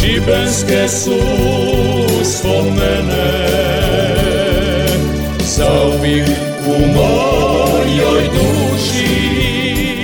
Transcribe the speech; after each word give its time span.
Šibenske 0.00 0.88
su 0.88 1.18
spomene 2.24 3.46
Zauvijek 5.40 6.28
u 6.66 6.86
mojoj 6.94 8.22
duši 8.32 9.10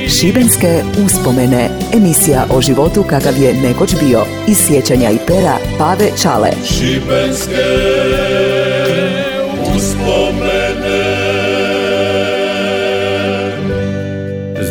Šibenske 0.09 0.82
uspomene. 1.04 1.71
Emisija 1.95 2.46
o 2.51 2.61
životu 2.61 3.03
kakav 3.03 3.43
je 3.43 3.54
nekoć 3.54 3.95
bio. 4.04 4.24
Iz 4.48 4.59
sjećanja 4.67 5.11
i 5.11 5.19
pera 5.27 5.59
Pave 5.79 6.11
Čale. 6.23 6.51
Šibenske 6.65 7.65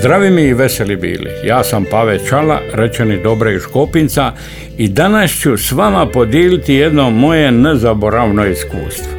Zdravi 0.05 0.29
mi 0.29 0.41
i 0.41 0.53
veseli 0.53 0.95
bili. 0.95 1.29
Ja 1.43 1.63
sam 1.63 1.85
Pave 1.91 2.19
Čala, 2.29 2.59
rečeni 2.73 3.23
Dobre 3.23 3.53
iz 3.53 3.61
Škopinca 3.61 4.31
i 4.77 4.87
danas 4.87 5.31
ću 5.31 5.57
s 5.57 5.71
vama 5.71 6.05
podijeliti 6.05 6.73
jedno 6.73 7.09
moje 7.09 7.51
nezaboravno 7.51 8.45
iskustvo. 8.45 9.11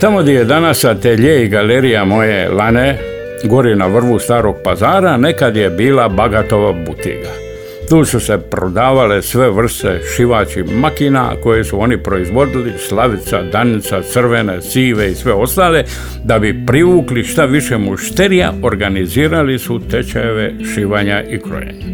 Tamo 0.00 0.22
gdje 0.22 0.32
je 0.32 0.44
danas 0.44 0.84
atelje 0.84 1.44
i 1.44 1.48
galerija 1.48 2.04
moje 2.04 2.48
Lane, 2.48 2.98
gori 3.44 3.76
na 3.76 3.86
vrvu 3.86 4.18
starog 4.18 4.56
pazara, 4.64 5.16
nekad 5.16 5.56
je 5.56 5.70
bila 5.70 6.08
Bagatova 6.08 6.72
butiga. 6.72 7.49
Tu 7.90 8.04
su 8.04 8.20
se 8.20 8.38
prodavale 8.38 9.22
sve 9.22 9.50
vrste 9.50 10.00
šivačih 10.16 10.64
makina 10.72 11.32
koje 11.42 11.64
su 11.64 11.80
oni 11.80 12.02
proizvodili, 12.02 12.72
slavica, 12.78 13.42
danica, 13.42 14.02
crvene, 14.02 14.62
sive 14.62 15.10
i 15.10 15.14
sve 15.14 15.32
ostale, 15.32 15.84
da 16.24 16.38
bi 16.38 16.66
privukli 16.66 17.24
šta 17.24 17.44
više 17.44 17.78
mušterija, 17.78 18.52
organizirali 18.62 19.58
su 19.58 19.80
tečajeve 19.90 20.54
šivanja 20.74 21.22
i 21.22 21.38
krojenja. 21.38 21.86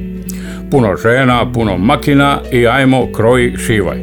Puno 0.70 0.96
žena, 0.96 1.52
puno 1.52 1.78
makina 1.78 2.40
i 2.52 2.66
ajmo 2.66 3.12
kroj 3.12 3.54
šivaj. 3.66 3.98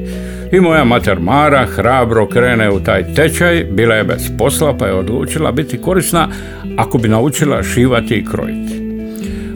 I 0.52 0.59
moja 0.59 0.83
mater 0.83 1.19
Mara 1.19 1.66
hrabro 1.66 2.27
krene 2.27 2.71
u 2.71 2.80
taj 2.80 3.14
tečaj, 3.14 3.64
bila 3.71 3.95
je 3.95 4.03
bez 4.03 4.31
posla 4.38 4.77
pa 4.77 4.86
je 4.86 4.94
odlučila 4.94 5.52
biti 5.52 5.81
korisna 5.81 6.27
ako 6.77 6.97
bi 6.97 7.09
naučila 7.09 7.64
šivati 7.64 8.16
i 8.16 8.25
krojiti. 8.25 8.83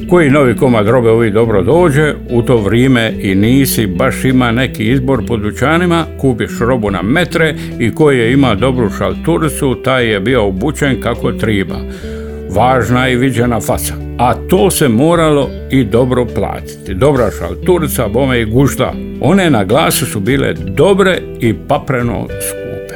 Koji 0.10 0.30
novi 0.30 0.56
komad 0.56 0.88
robe 0.88 1.12
uvijek 1.12 1.34
dobro 1.34 1.62
dođe, 1.62 2.14
u 2.30 2.42
to 2.42 2.58
vrijeme 2.58 3.14
i 3.20 3.36
nisi 3.36 3.88
baš 3.88 4.26
ima 4.26 4.52
neki 4.52 4.92
izbor 4.92 5.26
po 5.28 5.38
dućanima, 5.38 6.06
kupiš 6.18 6.60
robu 6.60 6.92
na 6.92 7.02
metre 7.02 7.56
i 7.80 7.96
koji 7.96 8.20
je 8.20 8.34
ima 8.34 8.56
dobru 8.56 8.90
šalturicu, 8.98 9.76
taj 9.84 10.12
je 10.12 10.20
bio 10.20 10.48
obučen 10.48 11.02
kako 11.02 11.32
triba. 11.32 11.76
Važna 12.56 13.10
i 13.10 13.16
viđena 13.16 13.60
faca. 13.60 13.94
A 14.20 14.34
to 14.50 14.72
se 14.72 14.88
moralo 14.88 15.50
i 15.72 15.84
dobro 15.84 16.26
platiti. 16.26 16.94
Dobra 16.94 17.30
šalturica, 17.40 18.08
bome 18.08 18.42
i 18.42 18.46
gušta. 18.46 18.94
One 19.22 19.50
na 19.50 19.64
glasu 19.64 20.06
su 20.06 20.20
bile 20.20 20.54
dobre 20.54 21.20
i 21.40 21.54
papreno 21.68 22.28
skupe. 22.50 22.96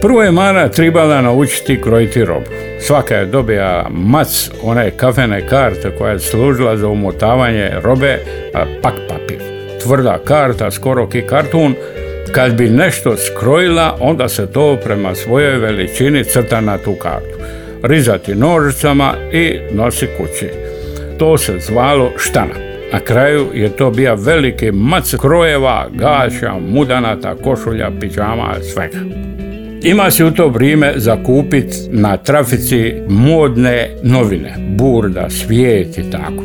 Prvo 0.00 0.22
je 0.22 0.32
Mara 0.32 0.68
tribala 0.68 1.22
naučiti 1.22 1.80
krojiti 1.82 2.24
robu. 2.24 2.71
Svaka 2.82 3.16
je 3.16 3.26
dobija 3.26 3.86
mac 3.90 4.50
one 4.62 4.90
kafene 4.90 5.48
karte 5.48 5.90
koja 5.98 6.12
je 6.12 6.18
služila 6.18 6.76
za 6.76 6.88
umotavanje 6.88 7.70
robe, 7.82 8.18
pak 8.82 8.94
papir. 9.08 9.38
Tvrda 9.82 10.18
karta, 10.24 10.70
skoro 10.70 11.08
ki 11.08 11.22
kartun. 11.22 11.74
Kad 12.32 12.54
bi 12.54 12.68
nešto 12.68 13.16
skrojila, 13.16 13.96
onda 14.00 14.28
se 14.28 14.52
to 14.52 14.78
prema 14.84 15.14
svojoj 15.14 15.58
veličini 15.58 16.24
crta 16.24 16.60
na 16.60 16.78
tu 16.78 16.94
kartu. 16.94 17.38
Rizati 17.82 18.34
nožicama 18.34 19.14
i 19.32 19.58
nosi 19.72 20.06
kući. 20.16 20.48
To 21.18 21.38
se 21.38 21.58
zvalo 21.58 22.10
štana. 22.16 22.54
Na 22.92 23.00
kraju 23.00 23.46
je 23.54 23.76
to 23.76 23.90
bio 23.90 24.14
veliki 24.14 24.72
mac 24.72 25.14
krojeva, 25.20 25.86
gaća, 25.92 26.54
mudanata, 26.68 27.34
košulja, 27.34 27.90
piđama, 28.00 28.54
svega. 28.74 28.98
Ima 29.84 30.10
se 30.10 30.24
u 30.24 30.30
to 30.30 30.48
vrijeme 30.48 30.92
zakupit 30.96 31.74
na 31.90 32.16
trafici 32.16 32.94
modne 33.08 33.90
novine, 34.02 34.54
burda, 34.68 35.30
svijet 35.30 35.98
i 35.98 36.10
tako. 36.10 36.44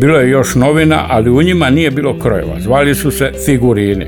Bilo 0.00 0.18
je 0.18 0.30
još 0.30 0.54
novina, 0.54 1.06
ali 1.08 1.30
u 1.30 1.42
njima 1.42 1.70
nije 1.70 1.90
bilo 1.90 2.18
krojeva. 2.18 2.60
Zvali 2.60 2.94
su 2.94 3.10
se 3.10 3.32
figurini. 3.44 4.06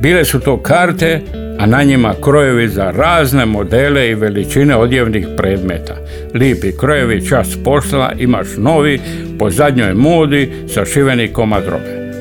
Bile 0.00 0.24
su 0.24 0.40
to 0.40 0.62
karte, 0.62 1.20
a 1.58 1.66
na 1.66 1.82
njima 1.82 2.14
krojevi 2.24 2.68
za 2.68 2.90
razne 2.90 3.46
modele 3.46 4.10
i 4.10 4.14
veličine 4.14 4.76
odjevnih 4.76 5.26
predmeta. 5.36 5.96
Lipi 6.34 6.72
krojevi, 6.80 7.26
čas 7.28 7.48
posla, 7.64 8.12
imaš 8.18 8.46
novi, 8.56 9.00
po 9.38 9.50
zadnjoj 9.50 9.94
modi, 9.94 10.50
sašiveni 10.74 11.28
komad 11.28 11.64
robe. 11.64 12.12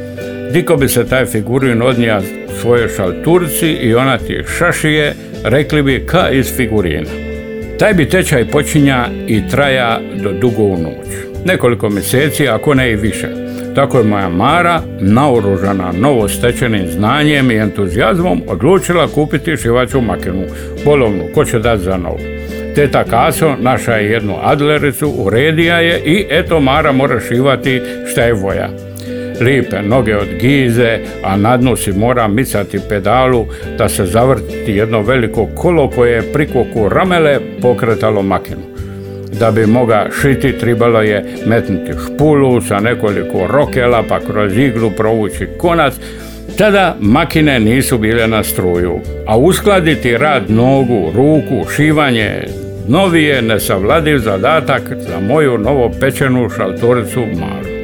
Diko 0.53 0.75
bi 0.75 0.89
se 0.89 1.07
taj 1.07 1.25
figurin 1.25 1.81
odnija 1.81 2.21
svoje 2.61 2.89
šalturci 2.95 3.67
i 3.67 3.95
ona 3.95 4.17
ti 4.17 4.43
šašije, 4.57 5.13
rekli 5.49 5.83
bi 5.83 6.05
ka 6.05 6.29
iz 6.29 6.55
figurina. 6.55 7.09
Taj 7.79 7.93
bi 7.93 8.09
tečaj 8.09 8.45
počinja 8.45 9.05
i 9.27 9.47
traja 9.47 9.99
do 10.23 10.31
dugo 10.31 10.63
u 10.63 10.77
noć. 10.77 11.07
Nekoliko 11.45 11.89
mjeseci, 11.89 12.47
ako 12.47 12.73
ne 12.73 12.91
i 12.91 12.95
više. 12.95 13.27
Tako 13.75 13.97
je 13.97 14.03
moja 14.03 14.29
Mara, 14.29 14.81
naoružana 14.99 15.91
novostečenim 15.91 16.87
znanjem 16.87 17.51
i 17.51 17.55
entuzijazmom, 17.55 18.41
odlučila 18.47 19.07
kupiti 19.07 19.57
šivaču 19.57 20.01
makinu, 20.01 20.43
polovnu, 20.85 21.23
ko 21.35 21.45
će 21.45 21.59
dati 21.59 21.83
za 21.83 21.97
novu. 21.97 22.19
Teta 22.75 23.03
Kaso 23.03 23.55
naša 23.59 23.93
je 23.93 24.11
jednu 24.11 24.35
adlericu, 24.41 25.09
uredija 25.09 25.79
je 25.79 26.01
i 26.05 26.25
eto 26.29 26.59
Mara 26.59 26.91
mora 26.91 27.19
šivati 27.19 27.81
šta 28.11 28.21
je 28.21 28.33
voja 28.33 28.86
lipe 29.41 29.81
noge 29.81 30.17
od 30.17 30.27
gize, 30.41 30.99
a 31.23 31.37
na 31.37 31.57
dnu 31.57 31.75
si 31.75 31.91
mora 31.91 32.27
micati 32.27 32.79
pedalu 32.89 33.45
da 33.77 33.89
se 33.89 34.05
zavrti 34.05 34.71
jedno 34.71 35.01
veliko 35.01 35.45
kolo 35.55 35.89
koje 35.89 36.11
je 36.11 36.33
prikoku 36.33 36.89
ramele 36.89 37.39
pokretalo 37.61 38.21
makinu. 38.21 38.61
Da 39.39 39.51
bi 39.51 39.65
moga 39.65 40.07
šiti 40.21 40.51
trebalo 40.51 41.01
je 41.01 41.25
metnuti 41.45 41.91
špulu 42.05 42.61
sa 42.61 42.79
nekoliko 42.79 43.47
rokela 43.47 44.03
pa 44.09 44.19
kroz 44.19 44.57
iglu 44.57 44.91
provući 44.91 45.47
konac, 45.57 45.93
tada 46.57 46.95
makine 46.99 47.59
nisu 47.59 47.97
bile 47.97 48.27
na 48.27 48.43
struju, 48.43 48.99
a 49.27 49.37
uskladiti 49.37 50.17
rad 50.17 50.49
nogu, 50.49 51.11
ruku, 51.15 51.69
šivanje, 51.75 52.43
novi 52.87 53.23
je 53.23 53.41
nesavladiv 53.41 54.17
zadatak 54.19 54.81
za 54.97 55.19
moju 55.19 55.57
novopečenu 55.57 56.49
šaltoricu 56.49 57.19
malu 57.19 57.76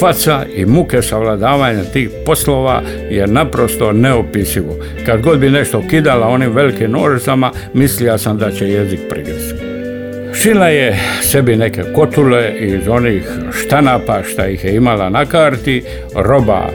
faca 0.00 0.44
i 0.56 0.66
muke 0.66 1.02
savladavanja 1.02 1.84
tih 1.84 2.10
poslova 2.26 2.82
je 3.10 3.26
naprosto 3.26 3.92
neopisivo. 3.92 4.76
Kad 5.06 5.22
god 5.22 5.38
bi 5.38 5.50
nešto 5.50 5.82
kidala 5.90 6.28
onim 6.28 6.52
velikim 6.52 6.90
nožicama, 6.90 7.52
mislio 7.74 8.18
sam 8.18 8.38
da 8.38 8.50
će 8.50 8.68
jezik 8.68 9.00
prigristi. 9.08 9.54
Šila 10.34 10.68
je 10.68 11.00
sebi 11.22 11.56
neke 11.56 11.82
kotule 11.94 12.52
iz 12.60 12.88
onih 12.88 13.22
štanapa 13.52 14.22
šta 14.22 14.46
ih 14.46 14.64
je 14.64 14.74
imala 14.74 15.08
na 15.08 15.26
karti, 15.26 15.82
roba 16.14 16.70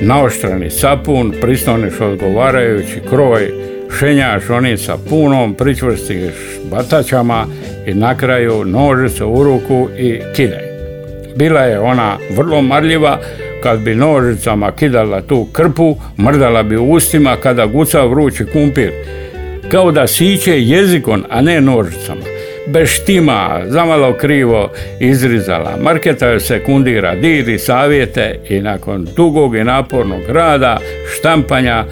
naoštreni 0.00 0.70
sapun, 0.70 1.32
pristojniš 1.40 2.00
odgovarajući 2.00 3.00
kroj, 3.10 3.50
šenjaš 3.98 4.50
onim 4.50 4.78
sapunom, 4.78 5.54
pričvrstiš 5.54 6.34
batačama 6.70 7.46
i 7.86 7.94
na 7.94 8.16
kraju 8.16 8.64
nožice 8.64 9.24
u 9.24 9.44
ruku 9.44 9.88
i 9.98 10.20
kidaj. 10.36 10.65
Bila 11.36 11.60
je 11.60 11.80
ona 11.80 12.18
vrlo 12.36 12.62
marljiva, 12.62 13.18
kad 13.62 13.80
bi 13.80 13.94
nožicama 13.94 14.72
kidala 14.72 15.20
tu 15.20 15.46
krpu, 15.52 15.96
mrdala 16.18 16.62
bi 16.62 16.76
ustima 16.76 17.36
kada 17.42 17.66
guca 17.66 18.04
vrući 18.04 18.44
kumpir. 18.52 18.92
Kao 19.70 19.92
da 19.92 20.06
siće 20.06 20.62
jezikom, 20.62 21.24
a 21.30 21.40
ne 21.40 21.60
nožicama. 21.60 22.20
Bez 22.66 22.88
štima, 22.88 23.60
zamalo 23.66 24.12
krivo 24.12 24.70
izrizala. 25.00 25.76
Marketa 25.82 26.28
joj 26.28 26.40
sekundira, 26.40 27.14
diri 27.14 27.58
savjete 27.58 28.38
i 28.48 28.60
nakon 28.60 29.06
dugog 29.16 29.56
i 29.56 29.64
napornog 29.64 30.22
rada, 30.28 30.78
štampanja, 31.16 31.84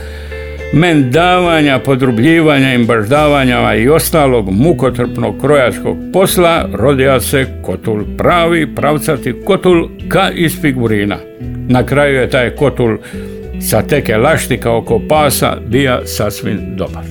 mendavanja, 0.75 1.79
podrubljivanja, 1.79 2.75
imbaždavanja 2.75 3.75
i 3.75 3.89
ostalog 3.89 4.51
mukotrpnog 4.51 5.41
krojačkog 5.41 5.97
posla 6.13 6.69
rodija 6.73 7.21
se 7.21 7.47
kotul 7.63 8.05
pravi, 8.19 8.75
pravcati 8.75 9.35
kotul 9.45 9.89
ka 10.09 10.31
iz 10.35 10.61
figurina. 10.61 11.17
Na 11.69 11.87
kraju 11.87 12.15
je 12.21 12.31
taj 12.31 12.51
kotul 12.51 12.99
sa 13.61 13.83
teke 13.83 14.17
laštika 14.17 14.73
oko 14.73 15.01
pasa 15.09 15.57
bija 15.69 16.01
sasvim 16.07 16.61
dobar. 16.77 17.05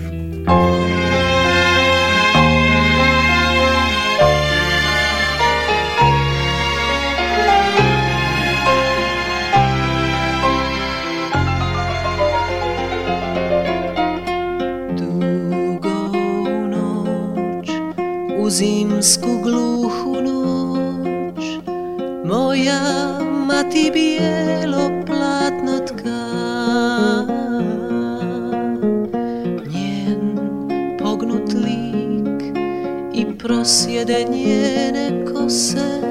Prosjede 33.73 34.25
njene 34.31 35.25
kose 35.25 36.01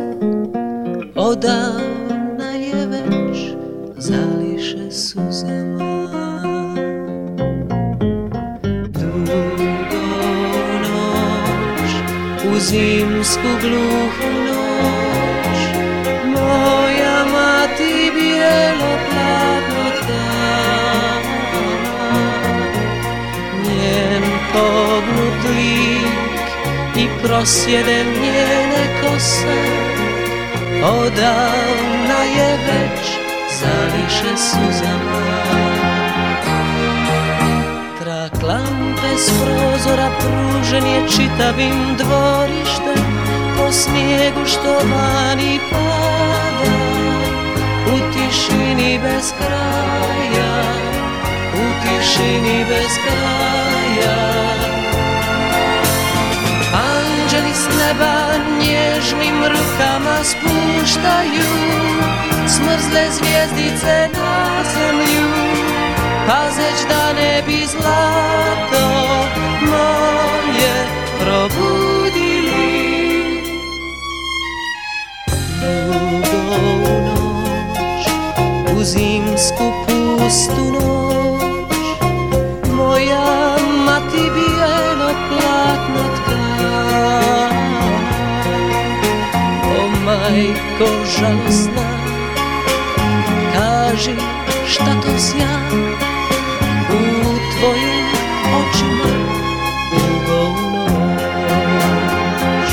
Odavna 1.17 2.51
je 2.53 2.87
već 2.87 3.39
zališe 3.97 4.91
suzama 4.91 6.09
Dugo 8.89 9.43
noć, 10.83 11.91
u 12.53 12.59
zimsku 12.59 13.49
gluhu 13.61 14.43
noć 14.47 14.52
prosjede 27.33 28.05
njene 28.23 29.01
kose 29.01 29.57
Odavna 30.85 32.23
je 32.37 32.59
već 32.67 33.09
zališe 33.61 34.37
suzama. 34.37 35.43
Trak 38.01 38.43
lampe 38.43 39.17
s 39.17 39.31
prozora 39.31 40.11
pružen 40.19 40.87
je 40.87 41.09
čitavim 41.09 41.97
dvorištem 41.99 43.05
Po 43.57 43.73
snijegu 43.73 44.47
što 44.47 44.73
vani 44.73 45.59
pada 45.71 46.77
U 47.87 47.99
tišini 48.13 48.99
bez 49.03 49.33
kraja 49.39 50.63
U 51.55 51.65
tišini 51.83 52.65
bez 52.69 52.99
kraja 53.05 53.52
rukama 59.49 60.25
spuštaju 60.25 61.53
Smrzle 62.47 63.11
zvijezdice 63.11 64.09
na 64.15 64.65
zemlju. 64.75 65.29
Pazeć 66.27 66.89
da 66.89 67.13
ne 67.13 67.43
bi 67.47 67.67
zlato 67.67 68.89
moje 69.61 70.87
probudili. 71.21 72.63
Dugo 75.61 76.57
u 76.57 77.05
noć, 77.05 78.07
u 78.77 78.85
zimsku 78.85 79.73
pustu 79.87 80.73
noć 80.73 80.92
majko 90.83 90.95
žalosna 91.19 91.89
Kaži 93.55 94.15
šta 94.69 95.01
to 95.03 95.19
sja? 95.19 95.59
U 96.91 96.99
tvojim 97.59 98.07
očima 98.45 99.13
Dugo 99.93 100.45
u 100.45 100.73
noć 100.73 102.73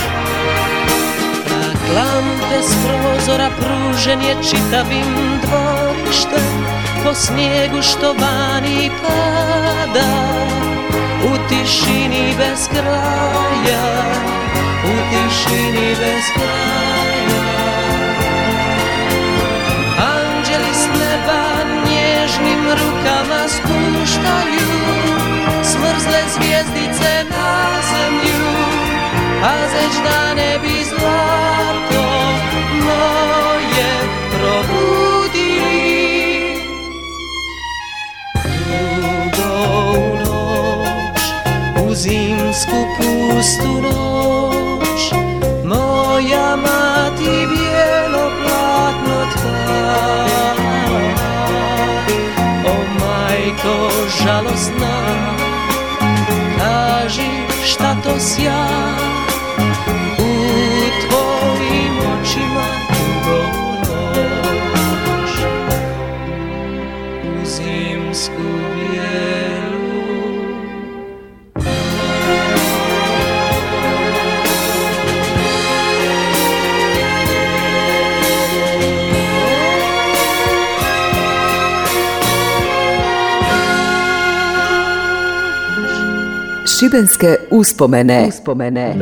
Trak 1.48 1.96
lampe 1.96 2.62
s 2.62 2.76
prozora 2.86 3.50
pružen 3.60 4.22
je 4.22 4.36
čitavim 4.50 5.40
dvorištem. 5.42 6.66
Po 7.04 7.14
snijegu 7.14 7.82
što 7.82 8.08
vani 8.08 8.92
pada 9.02 10.10
U 11.26 11.50
tišini 11.50 12.34
bez 12.38 12.68
kraja. 12.70 14.04
U 14.84 14.94
tišini 15.10 15.96
bez 16.00 16.24
kraja 16.34 17.09
nježnim 22.39 22.69
rukama 22.69 23.47
spuštaju 23.47 24.69
Smrzle 25.63 26.21
zvijezdice 26.36 27.25
na 27.30 27.69
zemlju. 27.91 28.45
Pazeć 29.41 30.03
da 30.03 30.33
ne 30.33 30.59
bi 30.59 30.83
zlato 30.89 32.06
moje 32.74 33.91
probudili. 34.31 35.30
Dugo 38.65 39.51
u 39.91 40.18
noć, 40.18 41.21
u 41.86 41.95
zimsku 41.95 42.86
pustu 42.97 43.81
noć 43.81 45.13
Moja 45.65 46.56
mati 46.56 46.88
majko 53.50 53.90
žalosna. 54.24 54.96
Kaži 56.57 57.31
šta 57.66 57.96
to 58.04 58.19
sja 58.19 59.09
Šibenske 86.89 87.36
uspomene. 87.50 88.25
Uspomene. 88.27 88.94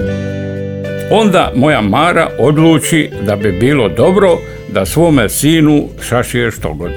Onda 1.11 1.51
moja 1.55 1.81
Mara 1.81 2.29
odluči 2.39 3.09
da 3.25 3.35
bi 3.35 3.51
bilo 3.51 3.89
dobro 3.89 4.37
da 4.73 4.85
svome 4.85 5.29
sinu 5.29 5.83
šašije 6.01 6.51
što 6.51 6.73
god. 6.73 6.91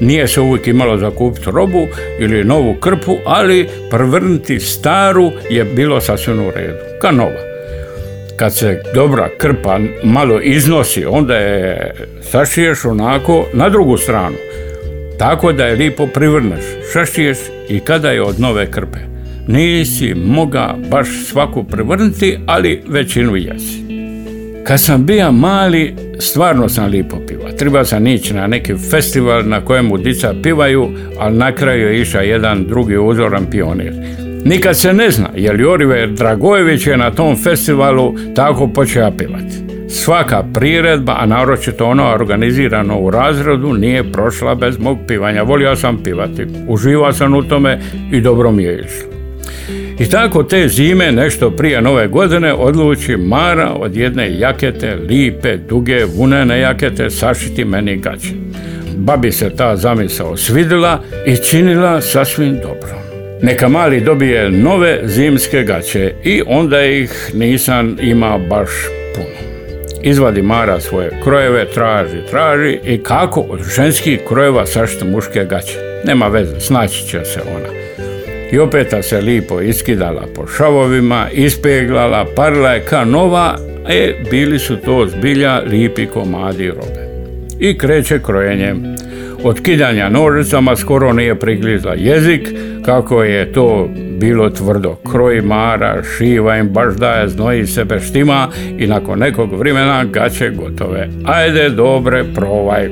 Nije 0.00 0.28
se 0.28 0.40
uvijek 0.40 0.66
imalo 0.66 0.98
za 0.98 1.10
kupiti 1.10 1.50
robu 1.50 1.86
ili 2.18 2.44
novu 2.44 2.74
krpu, 2.74 3.16
ali 3.26 3.68
prevrnuti 3.90 4.60
staru 4.60 5.30
je 5.50 5.64
bilo 5.64 6.00
sasvim 6.00 6.46
u 6.46 6.50
redu, 6.50 6.78
ka 7.00 7.10
nova. 7.10 7.40
Kad 8.36 8.56
se 8.56 8.82
dobra 8.94 9.28
krpa 9.38 9.78
malo 10.04 10.40
iznosi, 10.40 11.04
onda 11.04 11.34
je 11.34 11.94
sašiješ 12.30 12.84
onako 12.84 13.46
na 13.52 13.68
drugu 13.68 13.96
stranu. 13.96 14.36
Tako 15.18 15.52
da 15.52 15.66
je 15.66 15.76
lipo 15.76 16.06
privrneš, 16.06 16.64
šašiješ 16.92 17.38
i 17.68 17.80
kada 17.80 18.10
je 18.10 18.22
od 18.22 18.40
nove 18.40 18.70
krpe. 18.70 19.11
Nisi 19.46 20.14
moga 20.14 20.74
baš 20.90 21.08
svaku 21.24 21.64
privrnuti, 21.64 22.38
ali 22.46 22.82
većinu 22.88 23.36
jesi. 23.36 23.82
Kad 24.64 24.80
sam 24.80 25.06
bio 25.06 25.32
mali, 25.32 25.94
stvarno 26.18 26.68
sam 26.68 26.90
lipo 26.90 27.16
piva. 27.28 27.52
Treba 27.58 27.84
sam 27.84 28.06
ići 28.06 28.34
na 28.34 28.46
neki 28.46 28.74
festival 28.90 29.48
na 29.48 29.60
kojemu 29.60 29.98
dica 29.98 30.34
pivaju, 30.42 30.88
ali 31.18 31.36
na 31.36 31.52
kraju 31.52 31.88
je 31.88 32.00
išao 32.00 32.22
jedan 32.22 32.64
drugi 32.64 32.96
uzoran 32.96 33.46
pionir. 33.50 33.92
Nikad 34.44 34.78
se 34.78 34.92
ne 34.92 35.10
zna, 35.10 35.28
je 35.36 35.52
li 35.52 35.64
Oriver 35.64 36.10
Dragojević 36.10 36.86
je 36.86 36.96
na 36.96 37.10
tom 37.10 37.36
festivalu 37.36 38.14
tako 38.34 38.68
počeo 38.68 39.10
pivati. 39.10 39.72
Svaka 39.88 40.44
priredba, 40.54 41.16
a 41.18 41.26
naročito 41.26 41.86
ono 41.86 42.14
organizirano 42.14 42.98
u 42.98 43.10
razredu, 43.10 43.72
nije 43.72 44.12
prošla 44.12 44.54
bez 44.54 44.78
mog 44.78 44.98
pivanja. 45.08 45.42
Volio 45.42 45.76
sam 45.76 46.02
pivati, 46.02 46.46
uživao 46.68 47.12
sam 47.12 47.34
u 47.34 47.42
tome 47.42 47.80
i 48.12 48.20
dobro 48.20 48.52
mi 48.52 48.62
je 48.62 48.84
išlo. 48.84 49.11
I 49.98 50.10
tako 50.10 50.42
te 50.42 50.68
zime, 50.68 51.12
nešto 51.12 51.50
prije 51.50 51.82
nove 51.82 52.08
godine, 52.08 52.54
odluči 52.54 53.16
Mara 53.16 53.72
od 53.76 53.96
jedne 53.96 54.38
jakete, 54.38 54.94
lipe, 54.94 55.56
duge, 55.56 56.04
vunene 56.04 56.60
jakete, 56.60 57.10
sašiti 57.10 57.64
meni 57.64 57.96
gaće. 57.96 58.28
Babi 58.96 59.32
se 59.32 59.50
ta 59.50 59.76
zamisao 59.76 60.36
svidjela 60.36 61.02
i 61.26 61.36
činila 61.36 62.00
sasvim 62.00 62.54
dobro. 62.54 63.02
Neka 63.42 63.68
mali 63.68 64.00
dobije 64.00 64.50
nove 64.50 65.00
zimske 65.04 65.62
gaće 65.62 66.12
i 66.24 66.42
onda 66.46 66.84
ih 66.84 67.30
nisam 67.34 67.96
imao 68.00 68.38
baš 68.38 68.70
puno. 69.14 69.52
Izvadi 70.02 70.42
Mara 70.42 70.80
svoje 70.80 71.10
krojeve, 71.24 71.66
traži, 71.74 72.16
traži 72.30 72.78
i 72.84 73.02
kako 73.02 73.40
od 73.40 73.60
ženskih 73.76 74.20
krojeva 74.28 74.66
sašiti 74.66 75.04
muške 75.04 75.44
gaće. 75.44 75.78
Nema 76.04 76.28
veze, 76.28 76.60
snaći 76.60 77.06
će 77.06 77.24
se 77.24 77.40
ona. 77.56 77.68
I 78.52 78.58
opeta 78.58 79.02
se 79.02 79.20
lipo 79.20 79.60
iskidala 79.60 80.22
po 80.34 80.46
šavovima, 80.46 81.26
ispeglala, 81.32 82.26
parila 82.36 82.70
je 82.70 82.84
ka 82.84 83.04
nova, 83.04 83.56
e, 83.88 84.14
bili 84.30 84.58
su 84.58 84.76
to 84.76 85.06
zbilja 85.06 85.60
lipi 85.66 86.06
komadi 86.06 86.68
robe. 86.68 87.08
I 87.58 87.78
kreće 87.78 88.18
krojenje. 88.22 88.74
Od 89.44 89.62
kidanja 89.62 90.08
nožicama 90.08 90.76
skoro 90.76 91.12
nije 91.12 91.34
priglizla 91.34 91.94
jezik, 91.94 92.48
kako 92.84 93.22
je 93.22 93.52
to 93.52 93.88
bilo 94.20 94.50
tvrdo. 94.50 94.96
Kroj 95.12 95.40
mara, 95.40 96.02
šiva 96.02 96.56
im 96.56 96.68
baš 96.68 96.94
daje, 96.94 97.28
znoji 97.28 97.66
sebe 97.66 98.00
štima 98.00 98.48
i 98.78 98.86
nakon 98.86 99.18
nekog 99.18 99.58
vremena 99.58 100.04
gaće 100.04 100.50
gotove. 100.50 101.08
Ajde, 101.24 101.68
dobre, 101.68 102.24
provaj. 102.34 102.90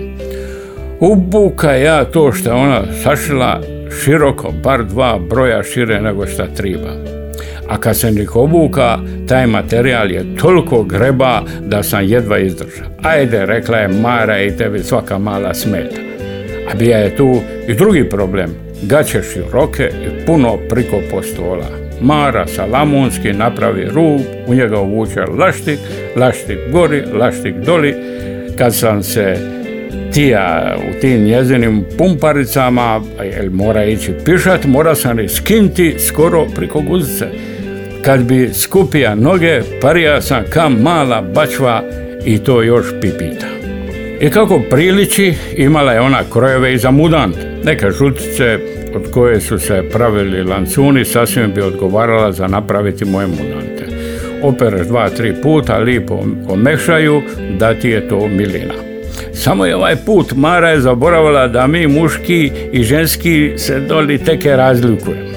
Ubuka 1.00 1.73
ja 1.73 2.05
to 2.05 2.33
što 2.33 2.55
ona 2.55 2.83
sašila 3.02 3.61
široko, 3.90 4.52
bar 4.64 4.85
dva 4.85 5.18
broja 5.30 5.62
šire 5.62 6.00
nego 6.00 6.26
šta 6.26 6.47
triba. 6.47 7.20
A 7.68 7.76
kad 7.80 7.97
se 7.97 8.09
ih 8.09 8.37
obuka, 8.37 8.99
taj 9.28 9.47
materijal 9.47 10.11
je 10.11 10.37
toliko 10.37 10.82
greba 10.82 11.42
da 11.61 11.82
sam 11.82 12.04
jedva 12.04 12.38
izdržao. 12.38 12.87
Ajde, 13.02 13.47
rekla 13.47 13.76
je 13.78 13.88
Mara 13.88 14.42
i 14.42 14.56
tebi 14.56 14.78
svaka 14.78 15.18
mala 15.18 15.54
smeta. 15.54 16.00
A 16.70 16.75
bija 16.75 16.99
je 16.99 17.16
tu 17.16 17.40
i 17.68 17.75
drugi 17.75 18.09
problem. 18.09 18.50
Gaće 18.82 19.23
široke 19.23 19.90
i 20.06 20.26
puno 20.26 20.59
priko 20.68 20.97
postola. 21.11 21.66
Mara 22.00 22.47
sa 22.47 22.66
lamunski 22.66 23.32
napravi 23.32 23.85
rub, 23.85 24.20
u 24.47 24.54
njega 24.54 24.80
uvuče 24.80 25.20
laštik, 25.20 25.78
laštik 26.16 26.59
gori, 26.73 27.02
laštik 27.12 27.54
doli. 27.54 27.94
Kad 28.59 28.75
sam 28.75 29.02
se 29.02 29.37
tija 30.12 30.76
u 30.90 31.00
tim 31.00 31.25
njezinim 31.25 31.85
pumparicama, 31.99 33.00
jer 33.25 33.50
mora 33.50 33.85
ići 33.85 34.12
pišat, 34.25 34.67
mora 34.67 34.95
sam 34.95 35.21
ih 35.21 35.31
skinti 35.31 35.95
skoro 35.99 36.47
priko 36.57 36.81
guzice. 36.81 37.26
Kad 38.05 38.23
bi 38.23 38.50
skupija 38.55 39.14
noge, 39.14 39.61
parija 39.83 40.23
sam 40.23 40.45
kam 40.50 40.73
mala 40.83 41.23
bačva 41.23 41.83
i 42.25 42.38
to 42.38 42.62
još 42.62 42.87
pipita. 43.00 43.47
I 44.21 44.31
kako 44.31 44.61
priliči, 44.71 45.35
imala 45.57 45.93
je 45.93 46.00
ona 46.00 46.21
krojeve 46.33 46.75
i 46.75 46.79
za 46.79 46.90
mudant. 46.90 47.37
Neke 47.64 47.90
žutice 47.90 48.59
od 48.95 49.11
koje 49.11 49.40
su 49.40 49.59
se 49.59 49.83
pravili 49.93 50.45
lancuni 50.45 51.05
sasvim 51.05 51.52
bi 51.55 51.61
odgovarala 51.61 52.33
za 52.33 52.47
napraviti 52.47 53.05
moje 53.05 53.26
mudante. 53.26 53.85
Opereš 54.43 54.87
dva, 54.87 55.11
tri 55.11 55.35
puta, 55.43 55.79
lipo 55.79 56.25
omešaju, 56.49 57.23
da 57.59 57.75
ti 57.75 57.88
je 57.88 58.09
to 58.09 58.29
milina. 58.29 58.89
Samo 59.40 59.66
je 59.66 59.76
ovaj 59.76 59.97
put 59.97 60.32
Mara 60.37 60.68
je 60.68 60.80
zaboravila 60.80 61.49
da 61.49 61.66
mi 61.66 61.87
muški 61.87 62.50
i 62.73 62.82
ženski 62.82 63.52
se 63.56 63.80
doli 63.80 64.18
teke 64.18 64.56
razlikujemo. 64.56 65.30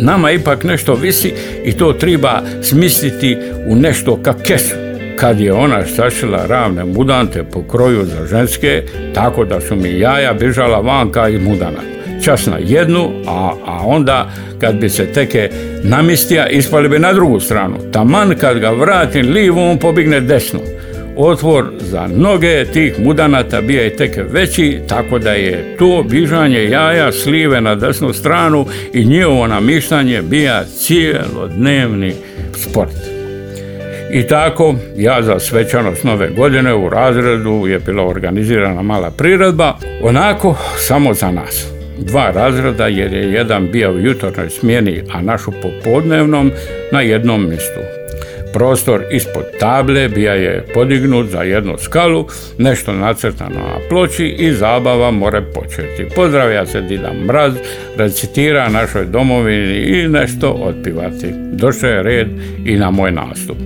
Nama 0.00 0.30
ipak 0.30 0.64
nešto 0.64 0.94
visi 0.94 1.32
i 1.64 1.72
to 1.72 1.92
treba 1.92 2.42
smisliti 2.62 3.36
u 3.66 3.76
nešto 3.76 4.22
ka 4.22 4.34
kesu. 4.42 4.74
Kad 5.16 5.40
je 5.40 5.52
ona 5.52 5.86
stašila 5.86 6.46
ravne 6.46 6.84
mudante 6.84 7.42
po 7.42 7.62
kroju 7.62 8.04
za 8.04 8.26
ženske, 8.26 8.82
tako 9.14 9.44
da 9.44 9.60
su 9.60 9.76
mi 9.76 9.98
jaja 9.98 10.32
bižala 10.32 10.80
vanka 10.80 11.28
iz 11.28 11.42
mudana. 11.42 11.80
Čas 12.24 12.46
na 12.46 12.58
jednu, 12.60 13.10
a, 13.26 13.52
a 13.66 13.80
onda 13.86 14.30
kad 14.60 14.74
bi 14.74 14.88
se 14.88 15.12
teke 15.12 15.50
namistija, 15.82 16.48
ispali 16.48 16.88
bi 16.88 16.98
na 16.98 17.12
drugu 17.12 17.40
stranu. 17.40 17.76
Taman 17.92 18.34
kad 18.40 18.58
ga 18.58 18.70
vratim 18.70 19.32
livu, 19.32 19.60
on 19.60 19.78
pobigne 19.78 20.20
desno 20.20 20.60
otvor 21.18 21.64
za 21.80 22.06
noge 22.16 22.64
tih 22.64 23.00
mudanata 23.00 23.60
bija 23.60 23.86
i 23.86 23.96
tek 23.96 24.18
veći, 24.30 24.80
tako 24.88 25.18
da 25.18 25.32
je 25.32 25.76
to 25.78 26.04
bižanje 26.10 26.64
jaja 26.64 27.12
slive 27.12 27.60
na 27.60 27.74
desnu 27.74 28.12
stranu 28.12 28.66
i 28.92 29.04
njihovo 29.04 29.46
namištanje 29.46 30.22
bija 30.22 30.64
cijelodnevni 30.64 32.12
sport. 32.54 32.96
I 34.12 34.22
tako, 34.22 34.74
ja 34.96 35.22
za 35.22 35.38
svečanost 35.38 36.04
nove 36.04 36.28
godine 36.28 36.74
u 36.74 36.88
razredu 36.88 37.66
je 37.66 37.78
bila 37.78 38.06
organizirana 38.06 38.82
mala 38.82 39.10
priredba, 39.10 39.76
onako 40.02 40.56
samo 40.88 41.14
za 41.14 41.30
nas. 41.30 41.66
Dva 41.98 42.30
razreda 42.30 42.86
jer 42.86 43.12
je 43.12 43.32
jedan 43.32 43.68
bio 43.72 43.92
u 43.92 43.98
jutornoj 43.98 44.50
smjeni, 44.50 45.02
a 45.12 45.22
našu 45.22 45.52
popodnevnom 45.62 46.50
na 46.92 47.00
jednom 47.00 47.48
mjestu. 47.48 47.80
Prostor 48.52 49.02
ispod 49.12 49.44
table 49.60 50.08
bija 50.08 50.32
je 50.32 50.64
podignut 50.74 51.26
za 51.26 51.42
jednu 51.42 51.74
skalu, 51.78 52.26
nešto 52.58 52.92
nacrtano 52.92 53.54
na 53.54 53.78
ploči 53.88 54.26
i 54.26 54.52
zabava 54.52 55.10
more 55.10 55.42
početi. 55.54 56.14
Pozdravlja 56.16 56.66
se 56.66 56.80
Dida 56.80 57.12
Mraz, 57.26 57.54
recitira 57.96 58.68
našoj 58.68 59.04
domovini 59.04 59.76
i 59.76 60.08
nešto 60.08 60.50
otpivati. 60.50 61.26
Došao 61.52 61.90
je 61.90 62.02
red 62.02 62.28
i 62.64 62.76
na 62.76 62.90
moj 62.90 63.12
nastup. 63.12 63.56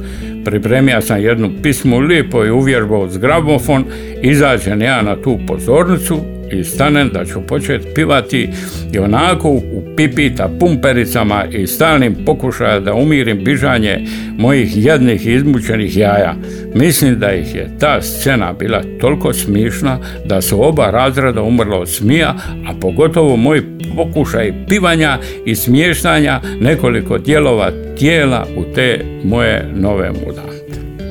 Pripremio 0.45 1.01
sam 1.01 1.23
jednu 1.23 1.51
pismu 1.63 2.01
lipo 2.01 2.45
i 2.45 2.51
uvježbao 2.51 3.09
s 3.09 3.19
gramofon, 3.19 3.85
izađem 4.23 4.83
ja 4.83 5.03
na 5.03 5.17
tu 5.17 5.39
pozornicu 5.47 6.21
i 6.53 6.65
stanem 6.65 7.11
da 7.15 7.25
ću 7.25 7.41
početi 7.47 7.87
pivati 7.95 8.49
i 8.93 8.99
onako 8.99 9.49
u 9.49 9.83
pipita 9.97 10.51
pumpericama 10.61 11.45
i 11.53 11.67
stalnim 11.67 12.17
pokušaja 12.27 12.81
da 12.81 12.95
umirim 12.95 13.45
bižanje 13.45 14.05
mojih 14.39 14.85
jednih 14.85 15.27
izmučenih 15.27 15.97
jaja. 15.97 16.35
Mislim 16.75 17.19
da 17.19 17.33
ih 17.33 17.55
je 17.55 17.71
ta 17.81 18.03
scena 18.03 18.53
bila 18.53 18.83
toliko 19.01 19.33
smišna 19.33 19.99
da 20.25 20.41
su 20.41 20.65
oba 20.69 20.91
razreda 20.91 21.43
umrla 21.43 21.79
od 21.79 21.89
smija, 21.89 22.35
a 22.67 22.73
pogotovo 22.81 23.37
moj 23.37 23.63
pokušaj 23.97 24.53
pivanja 24.69 25.19
i 25.47 25.55
smještanja 25.55 26.41
nekoliko 26.61 27.19
dijelova 27.19 27.71
tijela 27.99 28.47
u 28.57 28.75
te 28.75 29.05
moje 29.25 29.71
nove 29.75 30.11
mudante. 30.11 30.53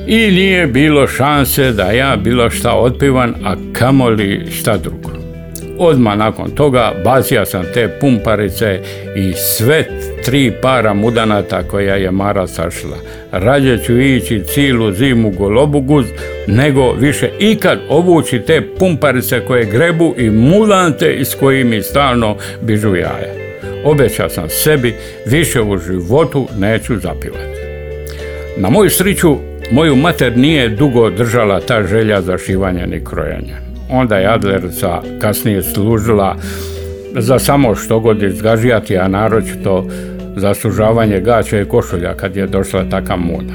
I 0.06 0.16
nije 0.16 0.66
bilo 0.66 1.06
šanse 1.06 1.72
da 1.72 1.90
ja 1.90 2.16
bilo 2.16 2.50
šta 2.50 2.74
otpivan, 2.74 3.34
a 3.44 3.54
kamoli 3.72 4.46
šta 4.50 4.76
drugo. 4.76 5.21
Odmah 5.84 6.18
nakon 6.18 6.50
toga 6.50 6.92
bazija 7.04 7.46
sam 7.46 7.64
te 7.74 7.88
pumparice 8.00 8.80
i 9.16 9.32
sve 9.32 9.84
tri 10.24 10.52
para 10.62 10.94
mudanata 10.94 11.62
koja 11.62 11.96
je 11.96 12.10
Mara 12.10 12.46
sašla. 12.46 12.96
Rađe 13.32 13.78
ću 13.78 14.00
ići 14.00 14.42
cijelu 14.44 14.92
zimu 14.92 15.30
golobuguz, 15.30 16.06
nego 16.46 16.92
više 16.92 17.30
ikad 17.38 17.78
obući 17.88 18.38
te 18.38 18.62
pumparice 18.78 19.40
koje 19.46 19.64
grebu 19.64 20.14
i 20.18 20.30
mudante 20.30 21.12
iz 21.12 21.34
kojih 21.40 21.66
mi 21.66 21.82
stalno 21.82 22.36
bižu 22.60 22.96
jaja. 22.96 23.34
Obećao 23.84 24.28
sam 24.28 24.48
sebi, 24.48 24.94
više 25.26 25.62
u 25.62 25.78
životu 25.78 26.48
neću 26.58 26.98
zapivati. 26.98 27.60
Na 28.56 28.70
moju 28.70 28.90
sriću, 28.90 29.36
moju 29.70 29.96
mater 29.96 30.36
nije 30.36 30.68
dugo 30.68 31.10
držala 31.10 31.60
ta 31.60 31.82
želja 31.82 32.22
za 32.22 32.38
šivanje 32.38 32.86
ni 32.86 33.04
krojanje 33.04 33.71
onda 33.92 34.16
je 34.16 34.26
Adlerca 34.26 35.02
kasnije 35.20 35.62
služila 35.62 36.36
za 37.18 37.38
samo 37.38 37.74
što 37.74 38.00
god 38.00 38.22
izgažijati, 38.22 38.98
a 38.98 39.08
naročito 39.08 39.86
za 40.36 40.54
sužavanje 40.54 41.20
gaća 41.20 41.60
i 41.60 41.64
košulja 41.64 42.14
kad 42.14 42.36
je 42.36 42.46
došla 42.46 42.84
taka 42.90 43.16
moda. 43.16 43.52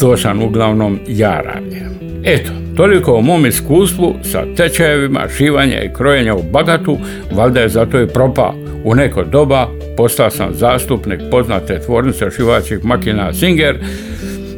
To 0.00 0.16
sam 0.16 0.42
uglavnom 0.42 0.98
ja 1.08 1.40
radio. 1.40 1.82
Eto, 2.24 2.50
toliko 2.76 3.12
o 3.12 3.20
mom 3.20 3.46
iskustvu 3.46 4.14
sa 4.22 4.44
tečajevima, 4.56 5.28
šivanja 5.36 5.82
i 5.82 5.92
krojenja 5.92 6.34
u 6.34 6.42
bagatu, 6.42 6.98
valjda 7.32 7.60
je 7.60 7.68
zato 7.68 8.00
i 8.00 8.06
propao. 8.06 8.54
U 8.84 8.94
neko 8.94 9.24
doba 9.24 9.68
postao 9.96 10.30
sam 10.30 10.54
zastupnik 10.54 11.20
poznate 11.30 11.78
tvornice 11.78 12.30
šivačih 12.36 12.84
makina 12.84 13.32
Singer, 13.32 13.78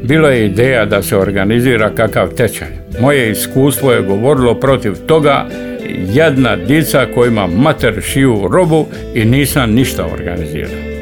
bilo 0.05 0.29
je 0.29 0.47
ideja 0.47 0.85
da 0.85 1.03
se 1.03 1.17
organizira 1.17 1.91
kakav 1.95 2.29
tečaj. 2.29 2.69
Moje 3.01 3.31
iskustvo 3.31 3.93
je 3.93 4.03
govorilo 4.03 4.55
protiv 4.55 4.95
toga 5.07 5.47
jedna 6.13 6.57
dica 6.57 7.07
kojima 7.15 7.47
mater 7.47 8.03
šiju 8.03 8.49
robu 8.53 8.87
i 9.15 9.25
nisam 9.25 9.71
ništa 9.71 10.07
organizirao. 10.07 10.95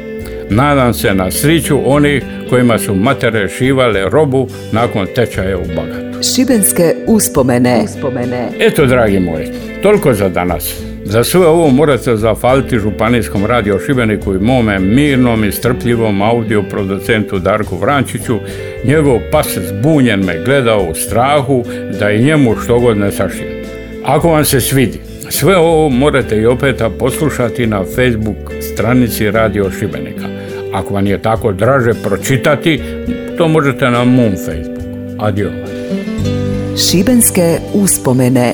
Nadam 0.49 0.93
se 0.93 1.13
na 1.13 1.31
sriću 1.31 1.79
onih 1.85 2.23
kojima 2.49 2.79
su 2.79 2.95
matere 2.95 3.49
šivale 3.49 4.09
robu 4.09 4.47
nakon 4.71 5.07
tečaja 5.15 5.57
u 5.57 5.65
Bagatu. 5.75 6.23
Šibenske 6.35 6.95
uspomene. 7.07 7.81
uspomene. 7.83 8.49
Eto, 8.59 8.85
dragi 8.85 9.19
moji, 9.19 9.47
toliko 9.81 10.13
za 10.13 10.29
danas. 10.29 10.92
Za 11.05 11.23
sve 11.23 11.47
ovo 11.47 11.69
morate 11.69 12.15
zafaliti 12.15 12.79
Županijskom 12.79 13.45
radio 13.45 13.79
Šibeniku 13.79 14.33
i 14.33 14.39
mome 14.39 14.79
mirnom 14.79 15.43
i 15.43 15.51
strpljivom 15.51 16.21
audio 16.21 16.63
producentu 16.69 17.39
Darku 17.39 17.77
Vrančiću. 17.77 18.39
Njegov 18.85 19.19
pas 19.31 19.57
zbunjen 19.57 20.19
me 20.19 20.43
gledao 20.45 20.87
u 20.91 20.95
strahu 20.95 21.63
da 21.99 22.11
i 22.11 22.23
njemu 22.23 22.55
što 22.55 22.79
god 22.79 22.97
ne 22.97 23.11
sašije. 23.11 23.63
Ako 24.05 24.29
vam 24.29 24.45
se 24.45 24.61
svidi, 24.61 24.99
sve 25.29 25.57
ovo 25.57 25.89
morate 25.89 26.37
i 26.37 26.45
opet 26.45 26.81
poslušati 26.99 27.67
na 27.67 27.83
Facebook 27.95 28.51
stranici 28.73 29.31
Radio 29.31 29.71
Šibenika. 29.79 30.27
Ako 30.73 30.93
vam 30.93 31.07
je 31.07 31.21
tako 31.21 31.51
draže 31.51 31.93
pročitati, 32.03 32.81
to 33.37 33.47
možete 33.47 33.89
na 33.89 34.03
mom 34.03 34.31
Facebooku. 34.45 34.83
Adio. 35.19 35.51
Šibenske 36.77 37.57
uspomene 37.73 38.53